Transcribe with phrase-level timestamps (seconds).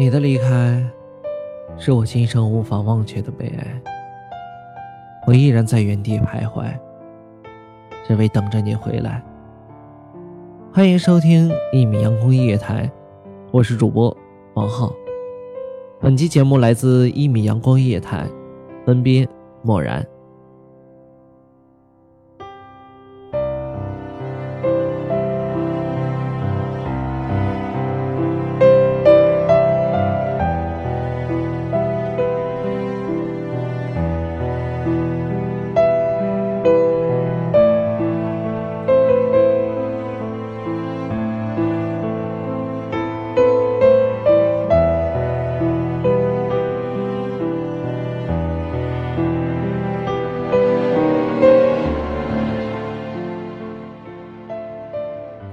[0.00, 0.80] 你的离开，
[1.76, 3.82] 是我今生无法忘却的悲哀。
[5.26, 6.72] 我依然在原地徘徊，
[8.06, 9.20] 只为等着你回来。
[10.72, 12.88] 欢迎收听一米阳光音乐台，
[13.50, 14.16] 我是主播
[14.54, 14.92] 王浩。
[16.00, 18.24] 本期节目来自一米阳光音乐台，
[18.86, 19.28] 分编
[19.62, 20.06] 漠然。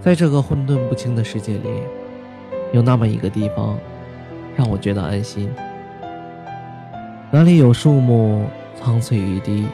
[0.06, 1.68] 在这个混沌不清的世界里，
[2.72, 3.76] 有那么一个地方，
[4.56, 5.52] 让我觉得安心。
[7.32, 8.46] 哪里有树木
[8.76, 9.66] 苍翠欲滴，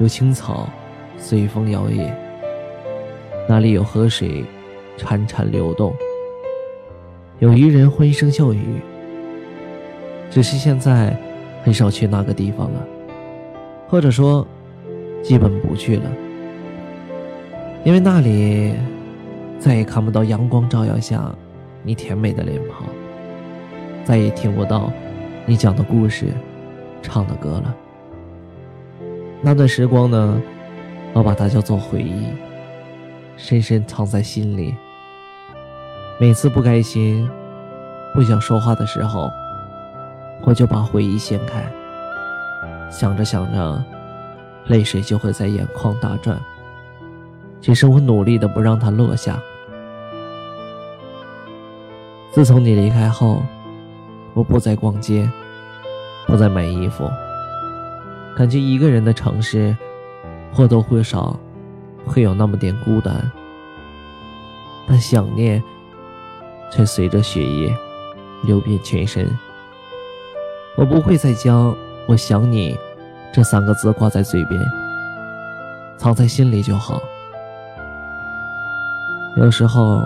[0.00, 0.68] 有青草
[1.16, 2.10] 随风摇曳；
[3.48, 4.44] 哪里有河水
[4.98, 5.94] 潺潺流动，
[7.38, 8.80] 有渔人欢声笑语。
[10.28, 11.16] 只是现在，
[11.62, 12.84] 很少去那个地方了，
[13.86, 14.44] 或者说，
[15.22, 16.10] 基本不去了，
[17.84, 18.74] 因为那里。
[19.60, 21.30] 再也看不到阳光照耀下
[21.82, 22.86] 你甜美的脸庞，
[24.04, 24.90] 再也听不到
[25.44, 26.28] 你讲的故事、
[27.02, 27.76] 唱的歌了。
[29.42, 30.40] 那段时光呢，
[31.12, 32.24] 我把它叫做回忆，
[33.36, 34.74] 深深藏在心里。
[36.18, 37.28] 每次不开心、
[38.14, 39.30] 不想说话的时候，
[40.44, 41.62] 我就把回忆掀开，
[42.90, 43.84] 想着想着，
[44.68, 46.40] 泪水就会在眼眶打转。
[47.60, 49.38] 只是我努力的不让它落下。
[52.32, 53.42] 自从你离开后，
[54.34, 55.28] 我不再逛街，
[56.28, 57.10] 不再买衣服。
[58.36, 59.76] 感觉一个人的城市，
[60.52, 61.36] 或多或少
[62.06, 63.28] 会有那么点孤单，
[64.86, 65.60] 但想念
[66.70, 67.74] 却随着血液
[68.44, 69.28] 流遍全身。
[70.76, 71.74] 我不会再将
[72.06, 72.78] “我想你”
[73.34, 74.64] 这三个字挂在嘴边，
[75.98, 77.02] 藏在心里就好。
[79.36, 80.00] 有时候，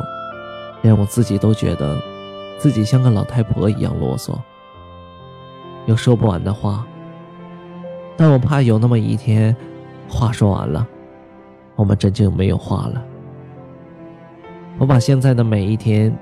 [0.81, 1.95] 连我自己都觉得。
[2.59, 4.39] 自己像个老太婆一样啰嗦，
[5.87, 6.87] 有说不完的话。
[8.17, 9.55] 但我怕有那么一天，
[10.09, 10.87] 话说完了，
[11.75, 13.05] 我们真正没有话了。
[14.79, 16.17] 我把现在的每一天，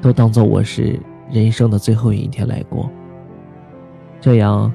[0.00, 0.98] 都当做我是
[1.30, 2.88] 人生的最后一天来过。
[4.20, 4.72] 这样，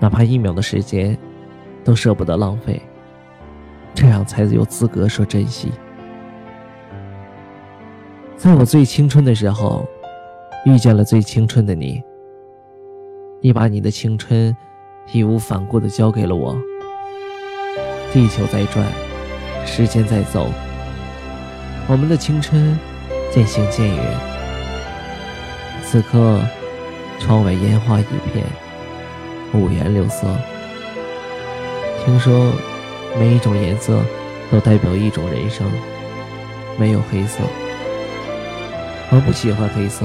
[0.00, 1.18] 哪怕一秒的时间，
[1.84, 2.80] 都舍不得浪费。
[3.94, 5.72] 这样才有资格说珍惜。
[8.38, 9.84] 在我最青春的时候，
[10.64, 12.00] 遇见了最青春的你。
[13.40, 14.56] 你把你的青春
[15.12, 16.56] 义无反顾地交给了我。
[18.12, 18.86] 地球在转，
[19.66, 20.46] 时间在走，
[21.88, 22.78] 我们的青春
[23.32, 24.20] 渐行渐远。
[25.82, 26.40] 此刻，
[27.18, 28.46] 窗外烟花一片，
[29.52, 30.28] 五颜六色。
[32.04, 32.52] 听说，
[33.18, 34.00] 每一种颜色
[34.48, 35.68] 都代表一种人生，
[36.78, 37.42] 没有黑色。
[39.10, 40.04] 我不喜欢黑色，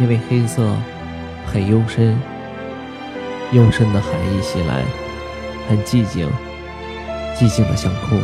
[0.00, 0.74] 因为黑色
[1.46, 2.18] 很幽深，
[3.52, 4.82] 幽深的寒意袭来，
[5.68, 6.28] 很寂静，
[7.36, 8.16] 寂静的想哭。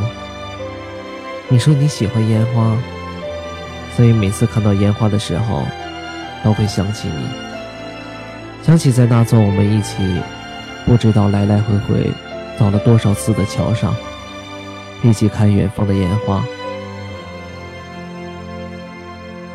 [1.49, 2.77] 你说你喜欢烟花，
[3.95, 5.63] 所以每次看到烟花的时候，
[6.43, 7.25] 都会想起你，
[8.65, 10.03] 想起在那座我们一起
[10.85, 12.11] 不知道来来回回
[12.59, 13.95] 走了多少次的桥上，
[15.05, 16.45] 一起看远方的烟花。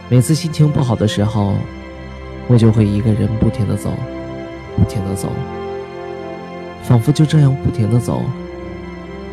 [0.10, 1.56] 每次心情不好的时候，
[2.48, 3.92] 我就会一个人不停的走，
[4.78, 5.30] 不停的走，
[6.82, 8.22] 仿佛就这样不停的走，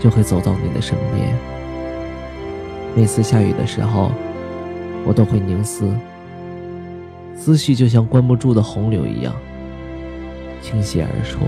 [0.00, 1.32] 就会走到你的身边。
[2.97, 4.11] 每次下雨的时候，
[5.05, 5.88] 我都会凝思，
[7.37, 9.32] 思绪就像关不住的洪流一样，
[10.61, 11.38] 倾泻而出，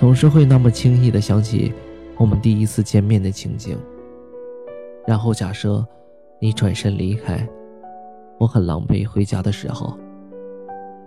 [0.00, 1.74] 总是会那么轻易的想起
[2.16, 3.76] 我们第一次见面的情景，
[5.06, 5.86] 然后假设
[6.38, 7.46] 你转身离开。
[8.42, 9.96] 我很狼狈，回家的时候，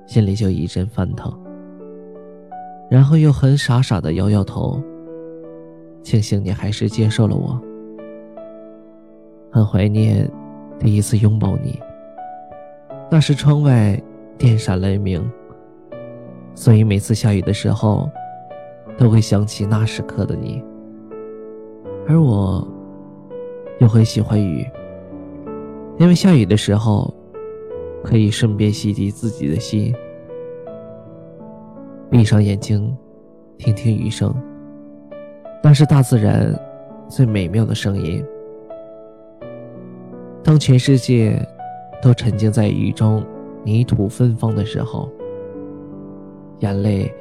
[0.08, 1.30] 心里就一阵翻腾，
[2.90, 4.82] 然后又很傻傻的摇摇头，
[6.02, 7.62] 庆幸你还是接受了我。
[9.52, 10.32] 很怀念
[10.80, 11.78] 第一次拥抱你，
[13.12, 14.02] 那时窗外
[14.38, 15.22] 电闪雷鸣，
[16.54, 18.10] 所以每次下雨的时候，
[18.98, 20.64] 都会想起那时刻的你，
[22.08, 22.66] 而我
[23.82, 24.66] 又很喜欢雨，
[26.00, 27.14] 因为下雨的时候。
[28.06, 29.92] 可以顺便洗涤自己的心。
[32.08, 32.96] 闭上眼睛，
[33.58, 34.32] 听听雨声，
[35.64, 36.54] 那是大自然
[37.10, 38.24] 最美妙的声音。
[40.44, 41.44] 当全世界
[42.00, 43.26] 都沉浸在雨中，
[43.64, 45.10] 泥土芬芳的时候，
[46.60, 47.12] 眼泪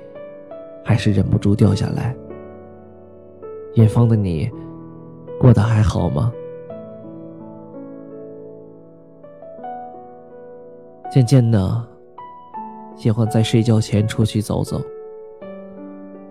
[0.84, 2.14] 还是忍不住掉下来。
[3.76, 4.50] 远方的你，
[5.40, 6.31] 过得还好吗？
[11.14, 11.88] 渐渐的，
[12.96, 14.81] 喜欢在睡觉前出去走走。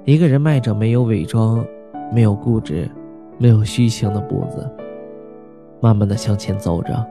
[0.03, 1.65] 一个人迈着没有伪装、
[2.12, 2.91] 没有固执、
[3.38, 4.69] 没有虚情的步子，
[5.80, 7.01] 慢慢的向前走着。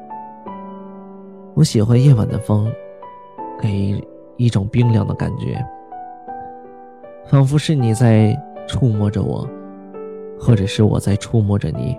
[1.55, 2.71] 我喜欢夜晚的风，
[3.59, 3.99] 给
[4.37, 5.59] 一种冰凉的感觉，
[7.25, 9.49] 仿佛是你在触摸着我，
[10.39, 11.99] 或者是我在触摸着你。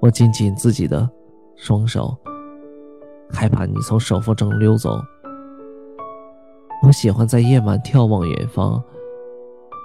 [0.00, 1.08] 我紧紧自己的
[1.54, 2.12] 双手。
[3.30, 5.00] 害怕你从手缝中溜走。
[6.82, 8.82] 我喜欢在夜晚眺望远方，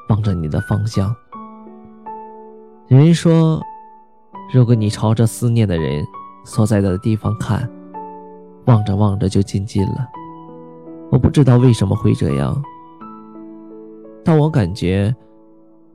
[0.09, 1.15] 望着你的方向。
[2.87, 3.61] 有人说，
[4.53, 6.03] 如果你朝着思念的人
[6.43, 7.69] 所在的地方看，
[8.65, 10.09] 望着望着就近近了。
[11.11, 12.61] 我不知道为什么会这样，
[14.23, 15.15] 但我感觉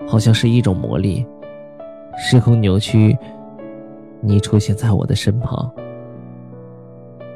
[0.09, 1.27] 好像是一种魔力。
[2.17, 3.17] 时空扭曲，
[4.21, 5.71] 你出现在我的身旁。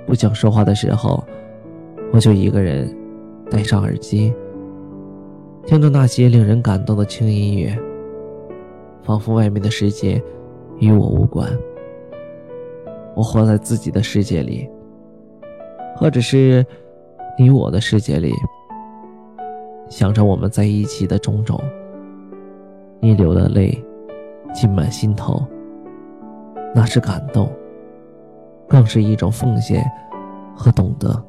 [0.09, 1.23] 不想说话的时候，
[2.15, 2.89] 我就一个人
[3.51, 4.33] 戴上耳机，
[5.67, 7.79] 听着那些令人感动的轻音乐，
[9.03, 10.21] 仿佛外面的世界
[10.79, 11.47] 与我无关。
[13.15, 14.67] 我活在自己的世界里，
[15.95, 16.65] 或者是
[17.39, 18.33] 你我的世界里，
[19.91, 21.61] 想着我们在一起的种种。
[22.99, 23.85] 你流的泪，
[24.55, 25.45] 浸满心头，
[26.75, 27.53] 那是感动。
[28.69, 29.85] 更是一种奉献
[30.55, 31.25] 和懂得。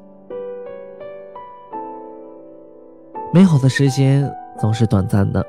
[3.34, 5.46] 美好的时间总是短暂的，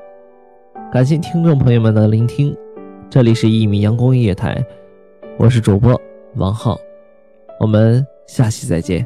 [0.91, 2.55] 感谢听众朋友们的聆听。
[3.09, 4.63] 这里是一米阳光音乐台，
[5.37, 5.99] 我是主播
[6.35, 6.77] 王浩，
[7.59, 9.05] 我们下期再见。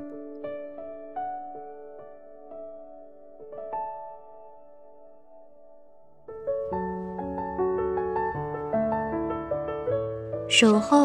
[10.48, 11.04] 守候